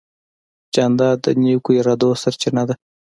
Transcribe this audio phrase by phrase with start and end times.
[0.73, 2.75] جانداد د نیکو ارادو سرچینه ده.